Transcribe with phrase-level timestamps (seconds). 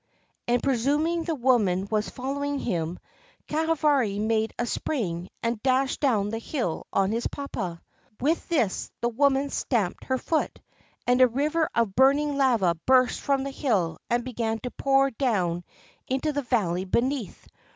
[0.47, 2.97] And, presuming the woman was following him,
[3.47, 7.83] Kahavari made a spring and dashed down the hill on his papa.
[8.19, 10.59] With this the woman stamped her foot,
[11.05, 15.63] and a river of burning lava burst from the hill and began to pour down
[16.07, 17.47] into the valley beneath.